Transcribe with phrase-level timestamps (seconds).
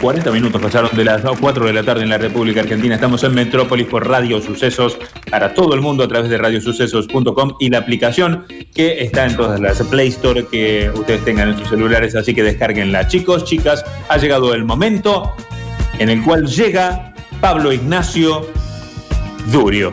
[0.00, 2.94] 40 minutos pasaron de las 4 de la tarde en la República Argentina.
[2.94, 4.96] Estamos en Metrópolis por Radio Sucesos
[5.30, 9.60] para todo el mundo a través de radiosucesos.com y la aplicación que está en todas
[9.60, 13.08] las Play Store que ustedes tengan en sus celulares, así que descarguenla.
[13.08, 15.34] Chicos, chicas, ha llegado el momento
[15.98, 17.12] en el cual llega
[17.42, 18.46] Pablo Ignacio
[19.52, 19.92] Durio.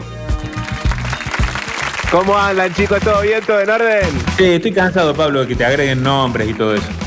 [2.12, 3.02] ¿Cómo andan chicos?
[3.02, 3.42] ¿Todo bien?
[3.46, 4.06] ¿Todo en orden?
[4.38, 7.05] Sí, estoy cansado, Pablo, de que te agreguen nombres y todo eso.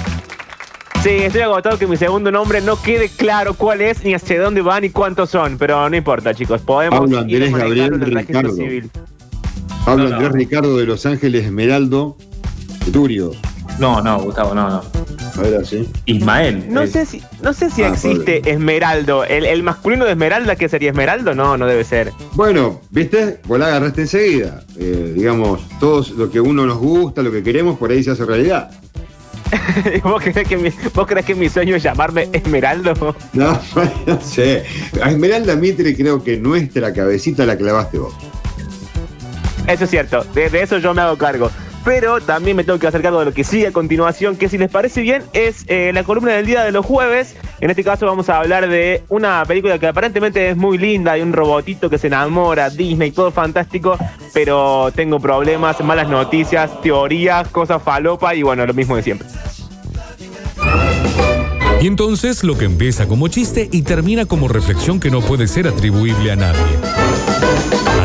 [1.02, 4.62] Sí, estoy agotado que mi segundo nombre no quede claro cuál es, ni hacia dónde
[4.62, 5.56] va, ni cuántos son.
[5.56, 6.60] Pero no importa, chicos.
[6.60, 6.98] Podemos.
[6.98, 8.52] Pablo Andrés Gabriel Ricardo.
[8.52, 8.90] Civil.
[9.84, 12.16] Pablo Andrés Ricardo de Los Ángeles Esmeraldo
[12.88, 13.30] Durio.
[13.78, 14.82] No, no, Gustavo, no, no.
[15.36, 15.88] A ver así.
[16.06, 16.66] Ismael.
[16.68, 19.24] No sé si, no sé si ah, existe Esmeraldo.
[19.24, 21.32] El, masculino de Esmeralda, ¿qué sería Esmeraldo?
[21.32, 22.12] No, no debe ser.
[22.34, 23.38] Bueno, ¿viste?
[23.46, 24.64] Vos la agarraste enseguida.
[24.76, 28.24] Eh, digamos, todo lo que uno nos gusta, lo que queremos, por ahí se hace
[28.24, 28.70] realidad.
[30.02, 33.14] ¿Vos, crees que mi, ¿Vos crees que mi sueño es llamarme Esmeraldo?
[33.32, 33.60] No,
[34.06, 34.64] no sé.
[35.02, 38.14] A Esmeralda Mitre creo que nuestra cabecita la clavaste vos.
[39.66, 41.50] Eso es cierto, de eso yo me hago cargo
[41.84, 44.58] pero también me tengo que hacer cargo de lo que sigue a continuación, que si
[44.58, 47.36] les parece bien es eh, la columna del día de los jueves.
[47.60, 51.22] En este caso vamos a hablar de una película que aparentemente es muy linda, de
[51.22, 53.96] un robotito que se enamora, Disney, todo fantástico,
[54.32, 59.28] pero tengo problemas, malas noticias, teorías, cosas falopa y bueno, lo mismo de siempre.
[61.80, 65.68] Y entonces lo que empieza como chiste y termina como reflexión que no puede ser
[65.68, 67.07] atribuible a nadie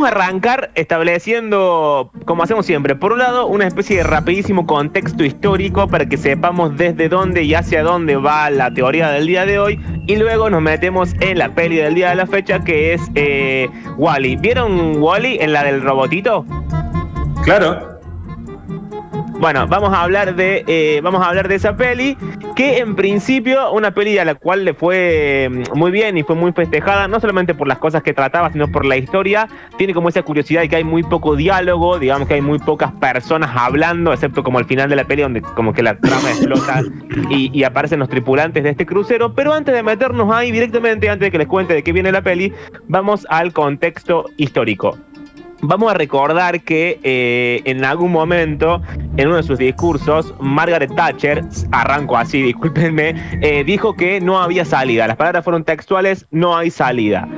[0.00, 5.24] Vamos a arrancar estableciendo, como hacemos siempre, por un lado, una especie de rapidísimo contexto
[5.24, 9.58] histórico para que sepamos desde dónde y hacia dónde va la teoría del día de
[9.58, 13.02] hoy, y luego nos metemos en la peli del día de la fecha que es
[13.14, 13.68] eh,
[13.98, 14.36] Wally.
[14.36, 16.46] ¿Vieron Wally en la del robotito?
[17.44, 17.99] Claro.
[19.40, 22.14] Bueno, vamos a hablar de eh, vamos a hablar de esa peli
[22.54, 26.36] que en principio una peli a la cual le fue mm, muy bien y fue
[26.36, 30.10] muy festejada no solamente por las cosas que trataba sino por la historia tiene como
[30.10, 34.12] esa curiosidad de que hay muy poco diálogo digamos que hay muy pocas personas hablando
[34.12, 36.82] excepto como al final de la peli donde como que la trama explota
[37.30, 41.28] y, y aparecen los tripulantes de este crucero pero antes de meternos ahí directamente antes
[41.28, 42.52] de que les cuente de qué viene la peli
[42.88, 44.98] vamos al contexto histórico.
[45.62, 48.80] Vamos a recordar que eh, en algún momento,
[49.20, 54.64] en uno de sus discursos, Margaret Thatcher, arranco así, discúlpenme, eh, dijo que no había
[54.64, 55.06] salida.
[55.06, 57.28] Las palabras fueron textuales, no hay salida.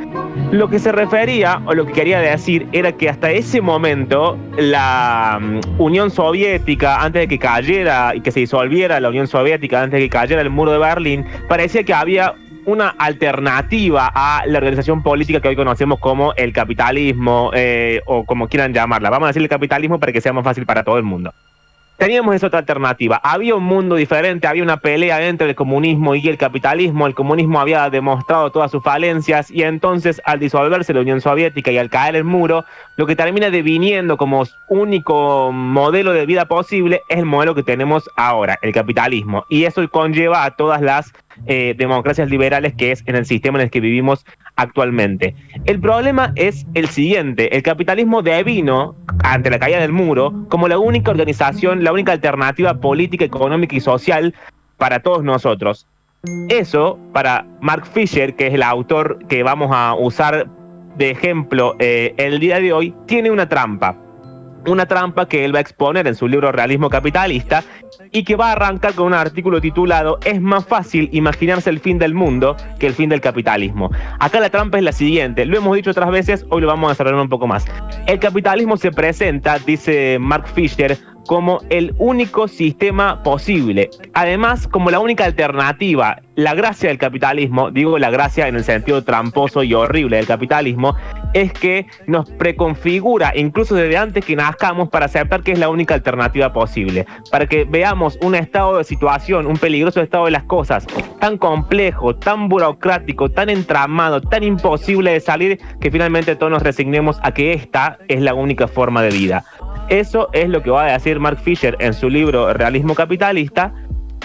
[0.52, 5.40] Lo que se refería, o lo que quería decir, era que hasta ese momento la
[5.40, 9.98] mm, Unión Soviética, antes de que cayera y que se disolviera la Unión Soviética, antes
[9.98, 12.34] de que cayera el muro de Berlín, parecía que había
[12.64, 18.46] una alternativa a la organización política que hoy conocemos como el capitalismo eh, o como
[18.46, 19.10] quieran llamarla.
[19.10, 21.34] Vamos a decir el capitalismo para que sea más fácil para todo el mundo
[22.02, 23.20] teníamos esa otra alternativa.
[23.22, 27.06] Había un mundo diferente, había una pelea entre el comunismo y el capitalismo.
[27.06, 31.78] El comunismo había demostrado todas sus falencias y entonces al disolverse la Unión Soviética y
[31.78, 32.64] al caer el muro,
[32.96, 38.10] lo que termina deviniendo como único modelo de vida posible es el modelo que tenemos
[38.16, 39.44] ahora, el capitalismo.
[39.48, 41.12] Y eso conlleva a todas las
[41.46, 44.24] eh, democracias liberales que es en el sistema en el que vivimos
[44.56, 45.34] actualmente.
[45.64, 50.78] El problema es el siguiente, el capitalismo devino ante la caída del muro como la
[50.78, 54.34] única organización, la única alternativa política, económica y social
[54.76, 55.86] para todos nosotros.
[56.48, 60.48] Eso, para Mark Fisher, que es el autor que vamos a usar
[60.96, 63.96] de ejemplo eh, el día de hoy, tiene una trampa
[64.66, 67.64] una trampa que él va a exponer en su libro Realismo Capitalista
[68.10, 71.98] y que va a arrancar con un artículo titulado Es más fácil imaginarse el fin
[71.98, 73.90] del mundo que el fin del capitalismo.
[74.18, 76.92] Acá la trampa es la siguiente, lo hemos dicho otras veces, hoy lo vamos a
[76.92, 77.64] desarrollar un poco más.
[78.06, 83.90] El capitalismo se presenta, dice Mark Fisher, como el único sistema posible.
[84.14, 86.20] Además, como la única alternativa.
[86.34, 90.96] La gracia del capitalismo, digo la gracia en el sentido tramposo y horrible del capitalismo,
[91.34, 95.92] es que nos preconfigura, incluso desde antes que nazcamos, para aceptar que es la única
[95.92, 97.06] alternativa posible.
[97.30, 100.86] Para que veamos un estado de situación, un peligroso estado de las cosas,
[101.20, 107.18] tan complejo, tan burocrático, tan entramado, tan imposible de salir, que finalmente todos nos resignemos
[107.22, 109.44] a que esta es la única forma de vida.
[109.88, 113.74] Eso es lo que va a decir Mark Fisher en su libro Realismo Capitalista,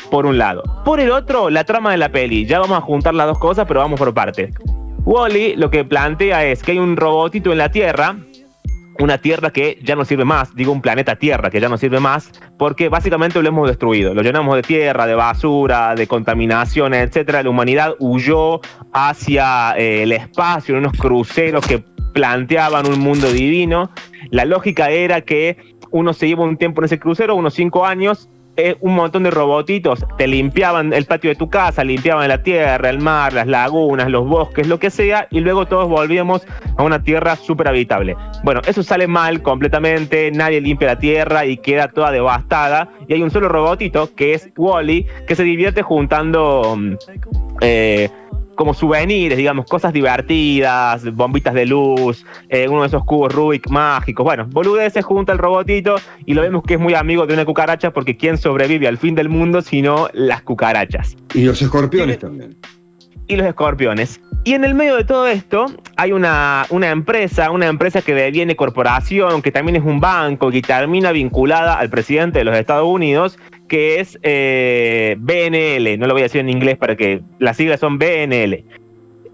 [0.09, 0.63] por un lado.
[0.86, 2.45] Por el otro, la trama de la peli.
[2.45, 4.54] Ya vamos a juntar las dos cosas, pero vamos por parte.
[5.06, 8.18] Wally lo que plantea es que hay un robotito en la Tierra,
[9.00, 12.00] una Tierra que ya no sirve más, digo un planeta Tierra que ya no sirve
[12.00, 17.44] más, porque básicamente lo hemos destruido, lo llenamos de tierra, de basura, de contaminación, etcétera.
[17.44, 18.59] La humanidad huyó
[18.92, 21.83] hacia eh, el espacio en unos cruceros que
[22.17, 23.91] planteaban un mundo divino.
[24.31, 25.55] La lógica era que
[25.91, 29.29] uno se iba un tiempo en ese crucero, unos cinco años, eh, un montón de
[29.29, 34.09] robotitos te limpiaban el patio de tu casa, limpiaban la tierra, el mar, las lagunas,
[34.09, 36.41] los bosques, lo que sea, y luego todos volvíamos
[36.75, 38.15] a una tierra súper habitable.
[38.43, 43.21] Bueno, eso sale mal completamente, nadie limpia la tierra y queda toda devastada, y hay
[43.21, 46.77] un solo robotito que es Wally, que se divierte juntando...
[46.77, 46.93] Mm,
[47.61, 48.09] eh,
[48.57, 54.25] como souvenirs, digamos, cosas divertidas, bombitas de luz, eh, uno de esos cubos Rubik mágicos.
[54.25, 55.95] Bueno, boludeces junta el robotito
[56.25, 59.15] y lo vemos que es muy amigo de una cucaracha porque ¿quién sobrevive al fin
[59.15, 61.15] del mundo sino las cucarachas?
[61.33, 62.57] Y los escorpiones también.
[63.27, 64.19] Y los escorpiones.
[64.44, 65.65] Y en el medio de todo esto
[65.98, 70.62] hay una, una empresa, una empresa que deviene corporación, que también es un banco, que
[70.62, 76.21] termina vinculada al presidente de los Estados Unidos que es eh, BNL, no lo voy
[76.21, 78.63] a decir en inglés para que las siglas son BNL.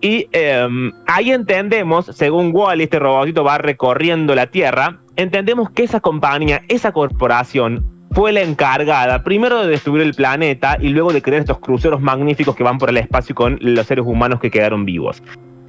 [0.02, 6.02] Y em, ahí entendemos, según Wally, este robotito va recorriendo la Tierra, entendemos que esa
[6.02, 11.42] compañía, esa corporación, fue la encargada primero de destruir el planeta y luego de crear
[11.42, 15.24] estos cruceros magníficos que van por el espacio con los seres humanos que quedaron vivos.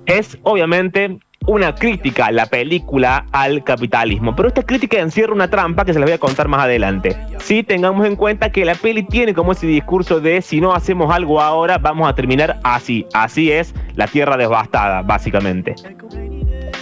[0.06, 4.34] Es obviamente una crítica, la película, al capitalismo.
[4.34, 7.16] Pero esta crítica encierra una trampa que se les voy a contar más adelante.
[7.38, 11.14] Si tengamos en cuenta que la peli tiene como ese discurso de si no hacemos
[11.14, 13.06] algo ahora, vamos a terminar así.
[13.12, 15.74] Así es la tierra devastada, básicamente.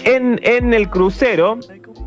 [0.05, 1.59] En, en el crucero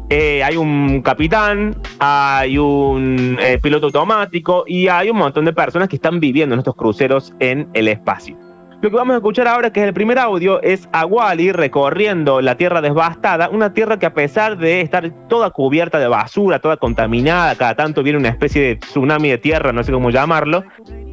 [0.10, 5.90] eh, hay un capitán, hay un eh, piloto automático y hay un montón de personas
[5.90, 8.38] que están viviendo en estos cruceros en el espacio.
[8.82, 12.42] Lo que vamos a escuchar ahora, que es el primer audio, es a Wally recorriendo
[12.42, 16.78] la tierra devastada, una tierra que a pesar de estar toda cubierta de basura, toda
[16.78, 20.64] contaminada, cada tanto viene una especie de tsunami de tierra, no sé cómo llamarlo.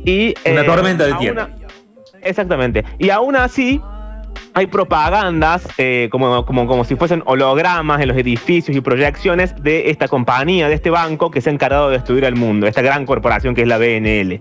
[0.04, 1.48] Y, una eh, tormenta de tierra.
[2.20, 2.84] exactamente.
[2.98, 3.80] Y aún así,
[4.54, 9.90] hay propagandas eh, como, como, como si fuesen hologramas en los edificios y proyecciones de
[9.90, 13.06] esta compañía, de este banco que se ha encargado de destruir el mundo, esta gran
[13.06, 14.40] corporación que es la BNL.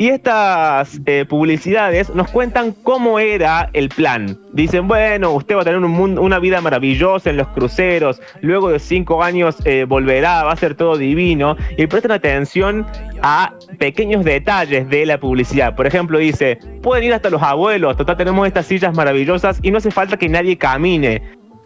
[0.00, 4.34] Y estas eh, publicidades nos cuentan cómo era el plan.
[4.54, 8.70] Dicen, bueno, usted va a tener un mundo, una vida maravillosa en los cruceros, luego
[8.70, 11.54] de cinco años eh, volverá, va a ser todo divino.
[11.76, 12.86] Y prestan atención
[13.20, 15.76] a pequeños detalles de la publicidad.
[15.76, 19.76] Por ejemplo, dice, pueden ir hasta los abuelos, total tenemos estas sillas maravillosas y no
[19.76, 21.20] hace falta que nadie camine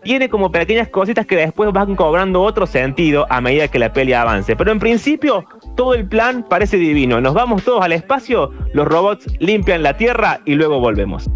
[0.05, 4.13] tiene como pequeñas cositas que después van cobrando otro sentido a medida que la peli
[4.13, 4.55] avance.
[4.55, 5.45] Pero en principio,
[5.77, 7.21] todo el plan parece divino.
[7.21, 11.29] Nos vamos todos al espacio, los robots limpian la Tierra y luego volvemos.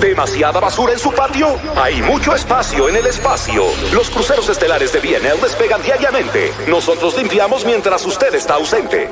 [0.00, 1.46] ¿Demasiada basura en su patio?
[1.76, 3.66] Hay mucho espacio en el espacio.
[3.94, 6.52] Los cruceros estelares de BNL despegan diariamente.
[6.66, 9.08] Nosotros limpiamos mientras usted está ausente.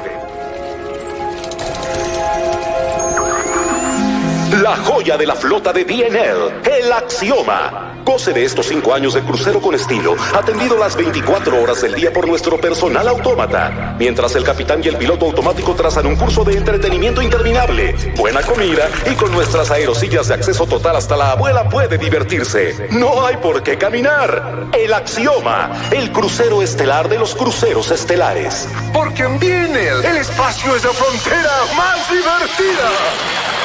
[4.61, 8.03] La joya de la flota de DNL, el Axioma.
[8.05, 12.13] Goce de estos cinco años de crucero con estilo, atendido las 24 horas del día
[12.13, 16.59] por nuestro personal autómata, mientras el capitán y el piloto automático trazan un curso de
[16.59, 21.97] entretenimiento interminable, buena comida y con nuestras aerosillas de acceso total hasta la abuela puede
[21.97, 22.89] divertirse.
[22.91, 24.67] No hay por qué caminar.
[24.79, 28.69] El Axioma, el crucero estelar de los cruceros estelares.
[28.93, 33.60] Porque en DNL el espacio es la frontera más divertida.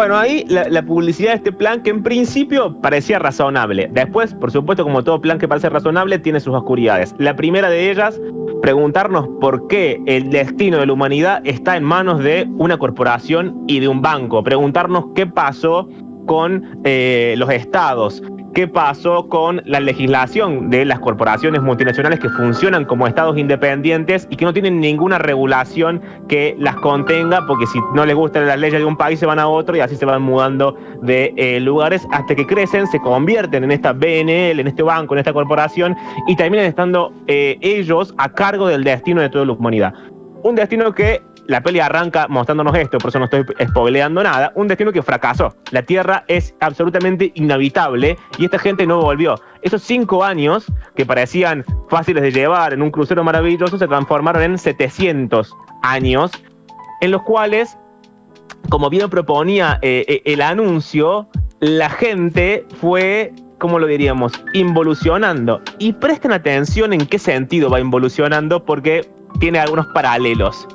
[0.00, 3.90] Bueno, ahí la, publicidad de este plan que en principio parecía razonable.
[3.92, 7.14] Después, por supuesto, como todo plan que parece razonable, tiene sus oscuridades.
[7.18, 8.18] La primera de ellas,
[8.62, 13.80] preguntarnos por qué el destino de la humanidad está en manos de una corporación y
[13.80, 14.42] de un banco.
[14.42, 15.86] Preguntarnos qué pasó
[16.26, 18.22] con eh, los estados?
[18.54, 24.34] ¿Qué pasó con la legislación de las corporaciones multinacionales que funcionan como estados independientes y
[24.34, 27.46] que no tienen ninguna regulación que las contenga?
[27.46, 29.80] Porque si no les gustan las leyes de un país se van a otro y
[29.80, 34.58] así se van mudando de eh, lugares hasta que crecen, se convierten en esta BNL,
[34.58, 35.96] en este banco, en esta corporación
[36.26, 39.94] y terminan estando eh, ellos a cargo del destino de toda la humanidad.
[40.42, 44.68] Un destino que la peli arranca mostrándonos esto, por eso no estoy spoileando nada, un
[44.68, 45.52] destino que fracasó.
[45.72, 49.34] La Tierra es absolutamente inhabitable y esta gente no volvió.
[49.60, 54.58] Esos cinco años que parecían fáciles de llevar en un crucero maravilloso se transformaron en
[54.58, 55.52] 700
[55.82, 56.30] años
[57.00, 57.76] en los cuales,
[58.68, 61.28] como bien proponía eh, eh, el anuncio,
[61.58, 64.32] la gente fue ¿cómo lo diríamos?
[64.54, 65.60] Involucionando.
[65.80, 70.68] Y presten atención en qué sentido va involucionando porque tiene algunos paralelos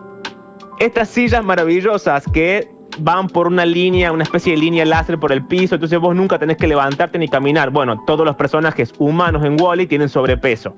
[0.80, 5.46] estas sillas maravillosas que van por una línea, una especie de línea láser por el
[5.46, 7.70] piso, entonces vos nunca tenés que levantarte ni caminar.
[7.70, 10.76] Bueno, todos los personajes humanos en Wally tienen sobrepeso.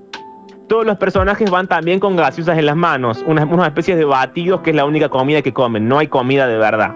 [0.67, 4.61] Todos los personajes van también con gaseosas en las manos, unas, unas especies de batidos
[4.61, 6.93] que es la única comida que comen, no hay comida de verdad.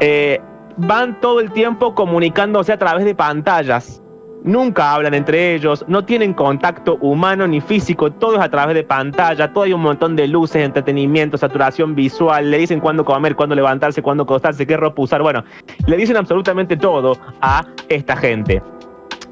[0.00, 0.40] Eh,
[0.76, 4.02] van todo el tiempo comunicándose a través de pantallas
[4.44, 8.84] nunca hablan entre ellos, no tienen contacto humano ni físico, todo es a través de
[8.84, 13.54] pantalla, todo hay un montón de luces, entretenimiento, saturación visual, le dicen cuándo comer, cuándo
[13.54, 15.44] levantarse, cuándo acostarse, qué ropa usar, bueno,
[15.86, 18.62] le dicen absolutamente todo a esta gente.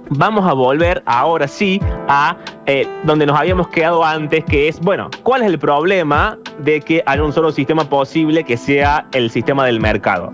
[0.08, 2.36] Vamos a volver ahora sí a
[2.66, 7.02] eh, donde nos habíamos quedado antes, que es, bueno, ¿cuál es el problema de que
[7.06, 10.32] haya un solo sistema posible que sea el sistema del mercado?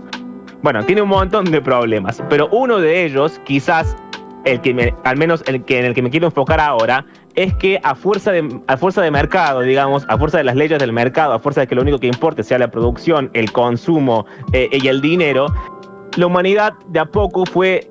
[0.61, 3.97] Bueno, tiene un montón de problemas, pero uno de ellos, quizás
[4.45, 7.53] el que me, al menos el que en el que me quiero enfocar ahora, es
[7.55, 10.93] que a fuerza de, a fuerza de mercado, digamos, a fuerza de las leyes del
[10.93, 14.69] mercado, a fuerza de que lo único que importe sea la producción, el consumo eh,
[14.71, 15.47] y el dinero,
[16.17, 17.89] la humanidad de a poco fue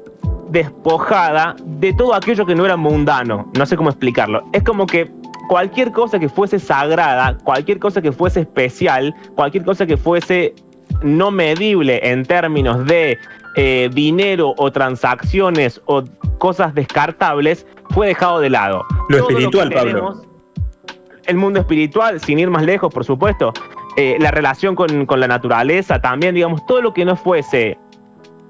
[0.50, 3.50] despojada de todo aquello que no era mundano.
[3.56, 4.44] No sé cómo explicarlo.
[4.52, 5.10] Es como que
[5.48, 10.54] cualquier cosa que fuese sagrada, cualquier cosa que fuese especial, cualquier cosa que fuese
[11.02, 13.18] no medible en términos de
[13.54, 16.02] eh, dinero o transacciones o
[16.38, 18.84] cosas descartables fue dejado de lado.
[19.10, 20.22] Lo espiritual, Pablo.
[21.26, 23.52] El mundo espiritual, sin ir más lejos, por supuesto.
[23.96, 27.76] Eh, la relación con, la naturaleza también, digamos, todo lo que no fuese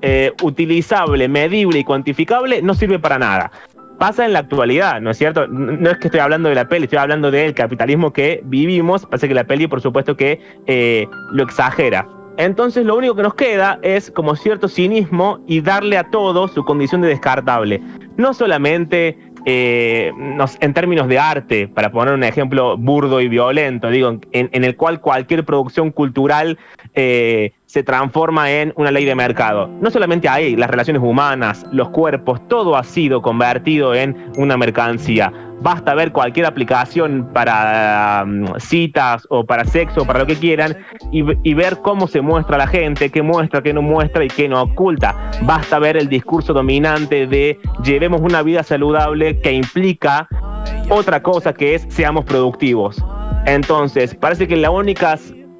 [0.02, 3.50] eh, utilizable, medible y cuantificable no sirve para nada.
[3.98, 5.48] Pasa en la actualidad, ¿no es cierto?
[5.48, 9.04] No es que estoy hablando de la peli, estoy hablando del capitalismo que vivimos.
[9.06, 12.06] Pasa que la peli, por supuesto, que lo exagera.
[12.36, 16.64] Entonces lo único que nos queda es como cierto cinismo y darle a todo su
[16.64, 17.80] condición de descartable.
[18.16, 20.12] No solamente eh,
[20.60, 25.00] en términos de arte, para poner un ejemplo burdo y violento, digo, en, el cual
[25.00, 26.58] cualquier producción cultural
[26.94, 29.68] eh, se transforma en una ley de mercado.
[29.80, 35.32] No solamente ahí, las relaciones humanas, los cuerpos, todo ha sido convertido en una mercancía.
[35.62, 40.76] Basta ver cualquier aplicación para um, citas o para sexo, para lo que quieran,
[41.12, 44.48] y, y, ver cómo se muestra la gente, qué muestra, qué no muestra y qué
[44.48, 45.30] no oculta.
[45.42, 50.28] Basta ver el discurso dominante de llevemos una vida saludable que implica
[50.88, 53.02] otra cosa que es seamos productivos.
[53.46, 55.18] Entonces, parece que la única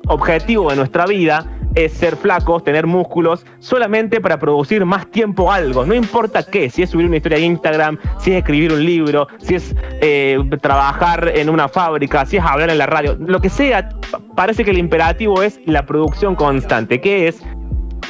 [0.08, 5.84] objetivo de nuestra vida es ser flacos, tener músculos, solamente para producir más tiempo algo.
[5.84, 9.28] No importa qué, si es subir una historia de Instagram, si es escribir un libro,
[9.38, 13.48] si es eh, trabajar en una fábrica, si es hablar en la radio, lo que
[13.48, 13.88] sea,
[14.34, 17.42] parece que el imperativo es la producción constante, que es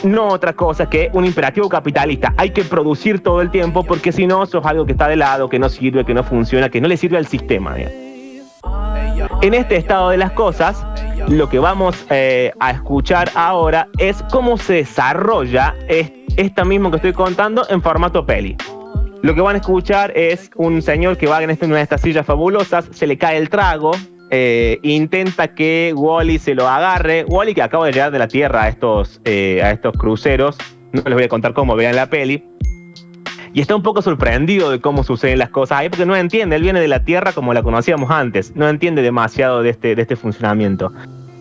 [0.04, 2.34] no otra cosa que un imperativo capitalista.
[2.36, 5.16] Hay que producir todo el tiempo porque si no, eso es algo que está de
[5.16, 7.76] lado, que no sirve, que no funciona, que no le sirve al sistema.
[9.42, 10.84] En este estado de las cosas,
[11.28, 15.74] lo que vamos eh, a escuchar ahora es cómo se desarrolla
[16.36, 18.56] esta misma que estoy contando en formato peli.
[19.22, 22.26] Lo que van a escuchar es un señor que va en una de estas sillas
[22.26, 23.92] fabulosas, se le cae el trago,
[24.30, 27.24] eh, intenta que Wally se lo agarre.
[27.28, 30.56] Wally que acaba de llegar de la Tierra a estos, eh, a estos cruceros,
[30.92, 32.42] no les voy a contar cómo vean la peli,
[33.52, 36.62] y está un poco sorprendido de cómo suceden las cosas ahí porque no entiende, él
[36.62, 40.16] viene de la Tierra como la conocíamos antes, no entiende demasiado de este, de este
[40.16, 40.92] funcionamiento.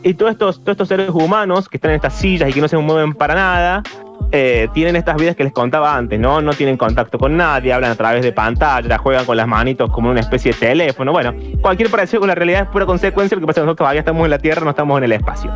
[0.03, 2.67] Y todos estos, todos estos seres humanos que están en estas sillas y que no
[2.67, 3.83] se mueven para nada,
[4.31, 6.41] eh, tienen estas vidas que les contaba antes, ¿no?
[6.41, 10.09] No tienen contacto con nadie, hablan a través de pantalla, juegan con las manitos como
[10.09, 11.11] una especie de teléfono.
[11.11, 13.77] Bueno, cualquier parecido con la realidad es pura consecuencia, lo que pasa es que nosotros
[13.77, 15.51] todavía estamos en la Tierra, no estamos en el espacio.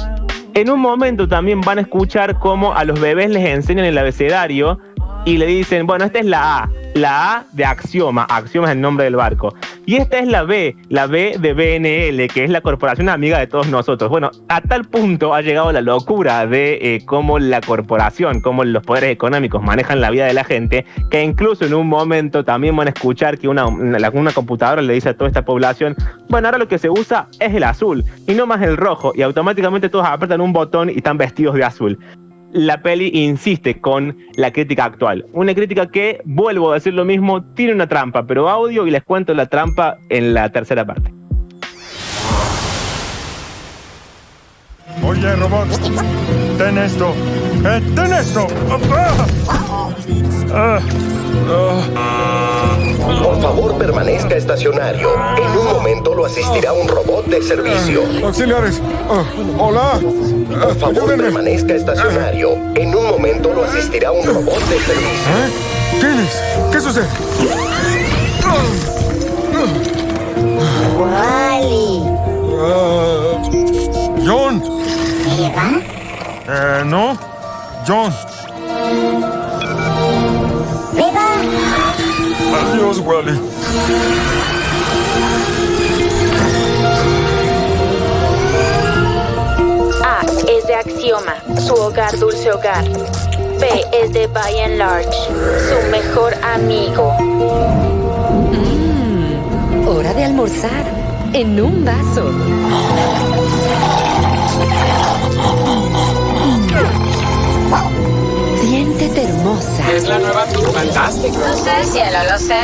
[0.54, 4.80] En un momento también van a escuchar cómo a los bebés les enseñan el abecedario
[5.26, 8.82] y le dicen, bueno, esta es la A, la A de Axioma, Axioma es el
[8.82, 9.56] nombre del barco.
[9.88, 13.48] Y esta es la B, la B de BNL, que es la corporación amiga de
[13.48, 14.10] todos nosotros.
[14.10, 18.84] Bueno, a tal punto ha llegado la locura de eh, cómo la corporación, cómo los
[18.84, 22.88] poderes económicos manejan la vida de la gente, que incluso en un momento también van
[22.88, 25.96] a escuchar que una, una, una computadora le dice a toda esta población,
[26.30, 29.24] bueno, ahora lo que se usa es el azul y no más el rojo, y
[29.24, 32.00] automáticamente todos apretan un botón y están vestidos de azul
[32.56, 35.26] la peli insiste con la crítica actual.
[35.34, 39.04] Una crítica que, vuelvo a decir lo mismo, tiene una trampa, pero audio y les
[39.04, 41.14] cuento la trampa en la tercera parte.
[45.04, 45.68] Oye, robot,
[46.58, 47.14] ten esto.
[47.66, 48.48] Eh, ten esto.
[50.54, 50.80] Ah,
[51.98, 52.55] ah,
[53.06, 55.10] Por favor, permanezca estacionario.
[55.38, 58.04] En un momento lo asistirá un robot de servicio.
[58.24, 58.82] auxiliares.
[59.10, 59.24] Ah,
[59.60, 60.00] hola.
[60.50, 62.56] Por favor, permanezca estacionario.
[62.76, 65.32] En un momento lo asistirá un robot de servicio.
[65.38, 66.00] ¿Eh?
[66.00, 66.42] ¿Quién es?
[66.72, 67.08] ¿Qué sucede?
[70.98, 72.02] Wally.
[72.60, 73.42] Ah,
[74.26, 74.64] John.
[75.38, 75.82] ¿Eva?
[76.48, 77.18] Eh, no.
[77.88, 78.14] John.
[80.98, 81.25] ¿Eva?
[82.56, 83.38] Adiós, Wally.
[90.04, 92.84] A es de Axioma, su hogar dulce hogar.
[93.60, 97.14] B es de By and Large, su mejor amigo.
[99.88, 100.86] Hora de almorzar.
[101.34, 102.32] En un vaso.
[110.06, 111.34] Es la nueva Tour Fantastic.
[111.34, 112.60] Lo sé, cielo, lo sé.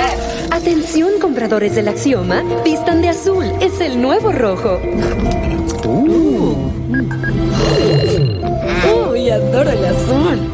[0.52, 2.44] Atención, compradores del Axioma.
[2.64, 3.52] Vistan de azul.
[3.60, 4.80] Es el nuevo rojo.
[9.10, 10.52] Uy, adoro el azul.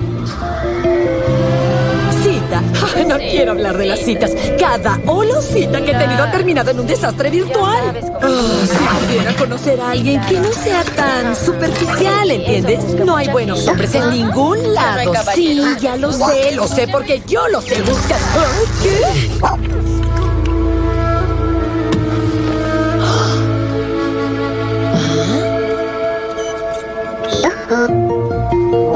[2.24, 2.64] Cita.
[2.96, 4.32] Ay, no quiero hablar de las citas.
[4.58, 8.00] Cada holo cita que he tenido ha terminado en un desastre virtual.
[8.22, 12.84] Ah, si pudiera conocer a alguien que no sea tan superficial, ¿entiendes?
[13.06, 15.14] No hay buenos hombres en ningún lado.
[15.34, 18.20] Sí, ya lo sé, lo sé porque yo lo sé buscar.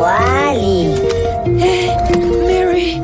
[0.04, 0.96] Ay,
[1.46, 1.96] ¿Qué?
[2.48, 3.02] Mary.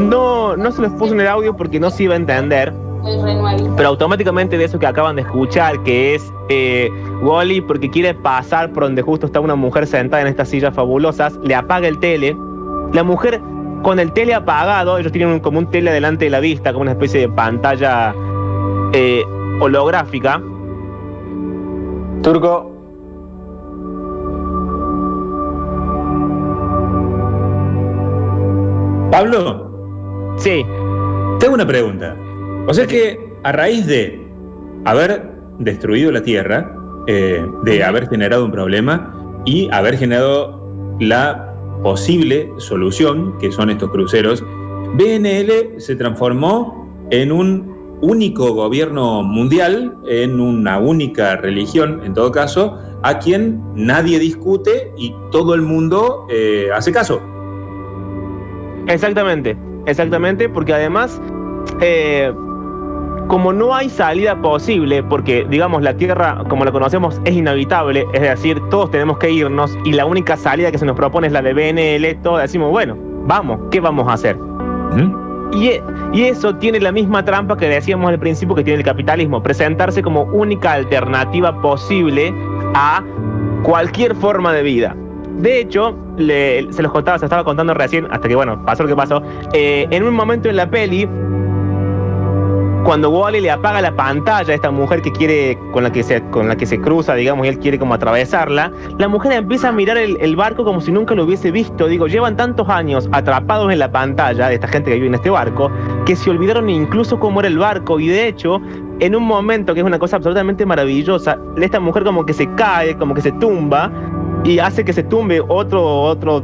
[0.00, 2.72] No, no se los puse en el audio porque no se iba a entender.
[3.04, 3.74] El renuevo.
[3.76, 6.90] Pero automáticamente de eso que acaban de escuchar, que es eh,
[7.22, 11.38] Wally porque quiere pasar por donde justo está una mujer sentada en estas sillas fabulosas,
[11.42, 12.36] le apaga el tele.
[12.92, 13.40] La mujer
[13.82, 16.82] con el tele apagado, ellos tienen un- como un tele delante de la vista, como
[16.82, 18.14] una especie de pantalla
[18.92, 19.22] eh,
[19.60, 20.42] holográfica.
[22.22, 22.72] Turco.
[29.10, 29.64] Pablo,
[30.36, 30.64] Sí,
[31.40, 32.14] tengo una pregunta.
[32.68, 34.20] O sea que a raíz de
[34.84, 36.76] haber destruido la Tierra,
[37.06, 40.68] eh, de haber generado un problema y haber generado
[41.00, 44.44] la posible solución, que son estos cruceros,
[44.96, 52.78] BNL se transformó en un único gobierno mundial, en una única religión, en todo caso,
[53.02, 57.22] a quien nadie discute y todo el mundo eh, hace caso.
[58.88, 61.18] Exactamente, exactamente, porque además,
[61.80, 62.30] eh,
[63.28, 68.22] como no hay salida posible, porque digamos la Tierra, como la conocemos, es inhabitable, es
[68.22, 71.42] decir, todos tenemos que irnos y la única salida que se nos propone es la
[71.42, 74.36] de BNL, todos decimos, bueno, vamos, ¿qué vamos a hacer?
[74.36, 75.28] ¿Mm?
[75.52, 78.84] Y, e- y eso tiene la misma trampa que decíamos al principio que tiene el
[78.84, 82.34] capitalismo, presentarse como única alternativa posible
[82.74, 83.02] a
[83.62, 84.96] cualquier forma de vida.
[85.38, 88.88] De hecho, le- se los contaba, se estaba contando recién, hasta que bueno, pasó lo
[88.88, 89.22] que pasó.
[89.52, 91.08] eh, en un momento en la peli,
[92.88, 96.22] cuando Wally le apaga la pantalla a esta mujer que quiere, con la que se,
[96.30, 99.72] con la que se cruza, digamos, y él quiere como atravesarla, la mujer empieza a
[99.72, 101.86] mirar el, barco como si nunca lo hubiese visto.
[101.86, 105.28] Digo, llevan tantos años atrapados en la pantalla de esta gente que vive en este
[105.28, 105.70] barco,
[106.06, 108.00] que se olvidaron incluso cómo era el barco.
[108.00, 108.58] Y de hecho,
[109.00, 112.96] en un momento que es una cosa absolutamente maravillosa, esta mujer como que se cae,
[112.96, 113.92] como que se tumba,
[114.44, 116.42] y hace que se tumbe otro, otro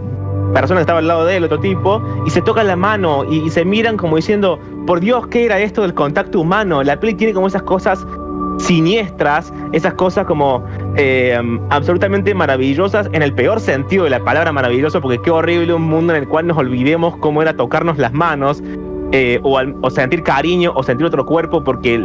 [0.55, 3.51] persona que estaba al lado de él, otro tipo, y se tocan la mano y,
[3.51, 6.83] se miran como diciendo, por Dios, ¿qué era esto del contacto humano?
[6.83, 8.07] La peli tiene como esas cosas
[8.59, 10.64] siniestras, esas cosas como
[10.97, 11.38] eh,
[11.71, 16.14] absolutamente maravillosas, en el peor sentido de la palabra maravilloso, porque qué horrible un mundo
[16.14, 18.62] en el cual nos olvidemos cómo era tocarnos las manos.
[19.12, 21.99] eh, o, al- sentir cariño o sentir otro cuerpo porque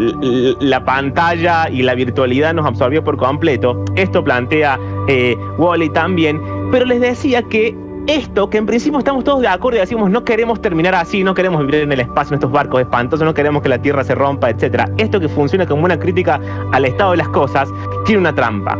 [0.59, 3.83] la pantalla y la virtualidad nos absorbió por completo.
[3.95, 6.39] Esto plantea eh, Wally también,
[6.71, 7.75] pero les decía que
[8.09, 11.35] esto, que en principio estamos todos de acuerdo y decimos no queremos terminar así, no
[11.35, 14.15] queremos vivir en el espacio, en estos barcos espantosos, no queremos que la Tierra se
[14.15, 14.89] rompa, etc.
[14.97, 16.41] Esto que funciona como una crítica
[16.71, 17.69] al estado de las cosas,
[18.05, 18.77] tiene una trampa.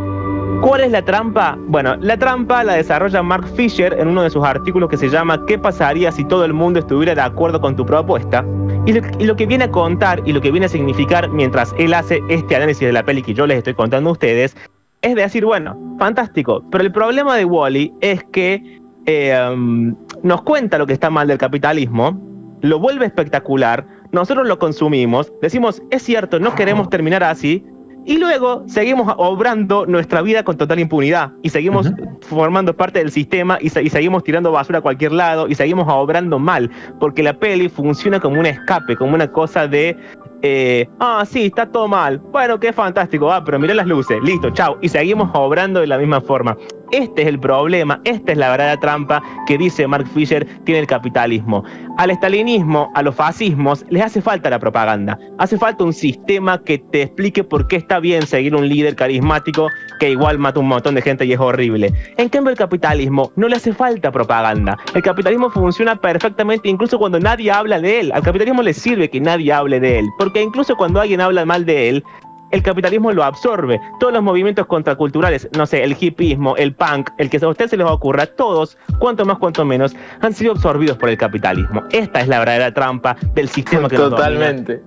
[0.62, 1.58] ¿Cuál es la trampa?
[1.68, 5.46] Bueno, la trampa la desarrolla Mark Fisher en uno de sus artículos que se llama
[5.46, 8.44] ¿Qué pasaría si todo el mundo estuviera de acuerdo con tu propuesta?
[8.86, 12.20] Y lo, que viene a contar y lo que viene a significar mientras él hace
[12.30, 14.58] este análisis de la peli que yo les estoy contando a ustedes,
[15.02, 20.78] es decir, bueno, fantástico, pero el problema de Wally es que eh, um, nos cuenta
[20.78, 22.20] lo que está mal del capitalismo,
[22.62, 27.64] lo vuelve espectacular, nosotros lo consumimos, decimos, es cierto, no queremos terminar así,
[28.06, 31.92] y luego seguimos obrando nuestra vida con total impunidad y seguimos
[32.22, 35.86] formando parte del sistema y, se- y seguimos tirando basura a cualquier lado y seguimos
[35.90, 36.70] obrando mal,
[37.00, 39.96] porque la peli funciona como un escape, como una cosa de,
[40.42, 44.50] eh, ah, sí, está todo mal, bueno, qué fantástico, ah, pero mirá las luces, listo,
[44.52, 46.56] chao, y seguimos obrando de la misma forma.
[46.92, 50.88] Este es el problema, esta es la verdadera trampa que dice Mark Fisher tiene el
[50.88, 51.64] capitalismo.
[51.98, 55.20] Al estalinismo, a los fascismos, les hace falta la propaganda.
[55.38, 59.68] Hace falta un sistema que te explique por qué está bien seguir un líder carismático
[60.00, 61.94] que igual mata un montón de gente y es horrible.
[62.18, 64.78] En cambio, el capitalismo no le hace falta propaganda.
[64.96, 68.12] El capitalismo funciona perfectamente incluso cuando nadie habla de él.
[68.14, 71.66] Al capitalismo le sirve que nadie hable de él, porque incluso cuando alguien habla mal
[71.66, 72.04] de él,
[72.52, 73.80] el capitalismo lo absorbe.
[74.00, 77.78] Todos los movimientos contraculturales, no sé, el hipismo, el punk, el que a usted se
[77.78, 81.84] les ocurra, todos, cuanto más, cuanto menos, han sido absorbidos por el capitalismo.
[81.92, 84.28] Esta es la verdadera trampa del sistema que nos domina.
[84.28, 84.82] Totalmente.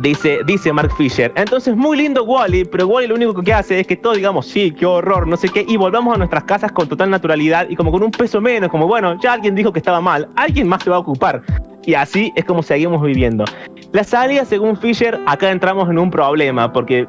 [0.00, 1.32] Dice, dice Mark Fisher.
[1.36, 4.70] Entonces, muy lindo Wally, pero Wally lo único que hace es que todos digamos, sí,
[4.72, 7.92] qué horror, no sé qué, y volvamos a nuestras casas con total naturalidad y como
[7.92, 10.90] con un peso menos, como bueno, ya alguien dijo que estaba mal, alguien más se
[10.90, 11.42] va a ocupar.
[11.84, 13.44] Y así es como seguimos viviendo.
[13.92, 17.06] La salida, según Fisher, acá entramos en un problema, porque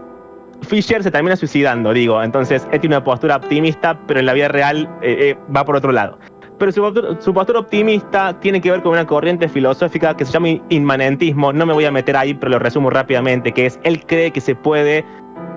[0.64, 2.22] Fisher se termina suicidando, digo.
[2.22, 5.78] Entonces, él tiene una postura optimista, pero en la vida real eh, eh, va por
[5.78, 6.20] otro lado.
[6.60, 11.54] Pero su postura, optimista tiene que ver con una corriente filosófica que se llama inmanentismo.
[11.54, 14.42] No me voy a meter ahí, pero lo resumo rápidamente, que es él cree que
[14.42, 15.06] se puede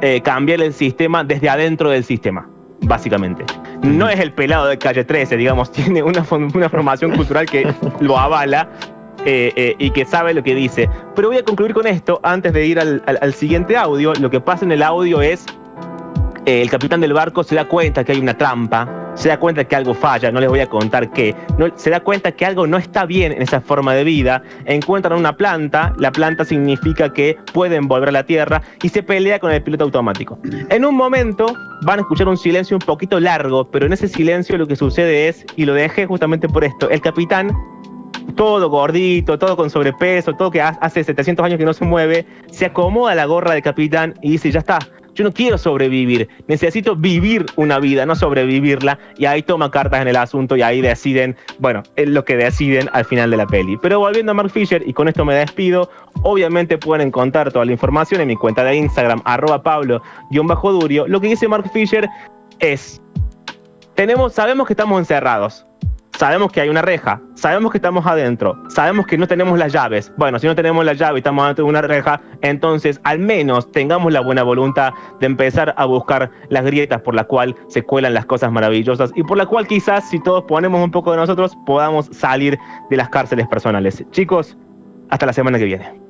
[0.02, 2.48] eh, cambiar el sistema desde adentro del sistema,
[2.82, 3.44] básicamente.
[3.82, 7.66] No es el pelado de calle 13, digamos, tiene una, una formación cultural que
[8.00, 8.68] lo avala.
[9.26, 10.88] Eh, eh, y que sabe lo que dice.
[11.16, 14.12] Pero voy a concluir con esto antes de ir al, siguiente audio.
[14.14, 15.44] Lo que pasa en el audio es
[16.46, 19.64] eh, el capitán del barco se da cuenta que hay una trampa, se da cuenta
[19.64, 22.68] que algo falla, no les voy a contar qué, no- se da cuenta que algo
[22.68, 27.36] no está bien en esa forma de vida, encuentran una planta, la planta significa que
[27.52, 30.38] pueden volver a la Tierra y se pelea con el piloto automático.
[30.70, 31.46] En un momento
[31.82, 35.26] van a escuchar un silencio un poquito largo, pero en ese silencio lo que sucede
[35.26, 37.50] es, y lo dejé justamente por esto, el capitán
[38.34, 42.26] todo gordito, todo con sobrepeso, todo que ha- hace 700 años que no se mueve,
[42.50, 44.78] se acomoda la gorra del capitán y dice, ya está,
[45.14, 50.08] yo no quiero sobrevivir, necesito vivir una vida, no sobrevivirla, y ahí toma cartas en
[50.08, 53.78] el asunto y ahí deciden, bueno, es lo que deciden al final de la peli.
[53.80, 55.88] Pero volviendo a Mark Fisher, y con esto me despido,
[56.22, 61.06] obviamente pueden encontrar toda la información en mi cuenta de Instagram, arroba pablo-durio.
[61.08, 62.06] Lo que dice Mark Fisher
[62.58, 63.00] es,
[63.94, 65.66] tenemos, sabemos que estamos encerrados,
[66.18, 70.10] Sabemos que hay una reja, sabemos que estamos adentro, sabemos que no tenemos las llaves.
[70.16, 73.70] Bueno, si no tenemos la llave y estamos adentro de una reja, entonces al menos
[73.70, 78.14] tengamos la buena voluntad de empezar a buscar las grietas por la cual se cuelan
[78.14, 81.54] las cosas maravillosas y por la cual quizás si todos ponemos un poco de nosotros
[81.66, 84.02] podamos salir de las cárceles personales.
[84.12, 84.56] Chicos,
[85.10, 86.05] hasta la semana que viene.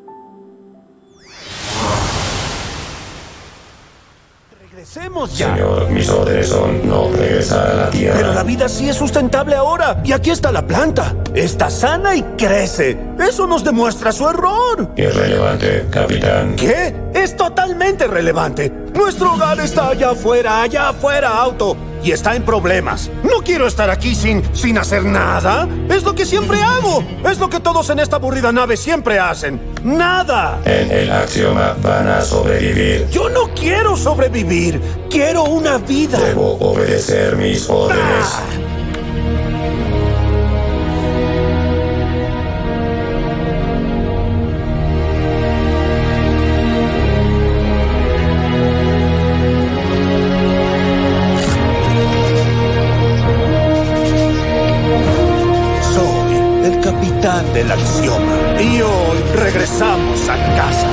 [4.94, 5.54] Regresemos ya.
[5.54, 8.16] Señor, mis órdenes son no regresar a la Tierra.
[8.18, 10.00] Pero la vida sí es sustentable ahora.
[10.04, 11.14] Y aquí está la planta.
[11.34, 12.96] Está sana y crece.
[13.18, 14.92] Eso nos demuestra su error.
[14.96, 16.54] Irrelevante, capitán.
[16.54, 16.94] ¿Qué?
[17.14, 18.72] Es totalmente relevante.
[18.94, 21.76] Nuestro hogar está allá afuera, allá afuera, auto.
[22.06, 23.10] Y está en problemas.
[23.24, 25.66] No quiero estar aquí sin, sin hacer nada.
[25.90, 27.02] Es lo que siempre hago.
[27.28, 29.60] Es lo que todos en esta aburrida nave siempre hacen.
[29.82, 30.60] Nada.
[30.64, 33.08] En el axioma van a sobrevivir.
[33.10, 34.80] Yo no quiero sobrevivir.
[35.10, 36.20] Quiero una vida.
[36.20, 38.28] Debo obedecer mis órdenes.
[38.28, 38.65] Soy
[57.66, 58.60] del axioma.
[58.60, 60.90] Y hoy regresamos a casa.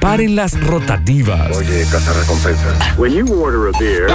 [0.00, 1.56] Paren las rotativas.
[1.56, 2.96] Oye, recompensas.
[2.96, 4.06] When you order a beer.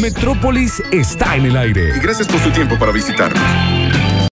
[0.00, 1.92] Metrópolis está en el aire.
[1.96, 3.42] Y gracias por su tiempo para visitarnos.